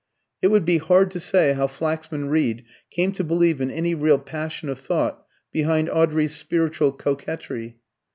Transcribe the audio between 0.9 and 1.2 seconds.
to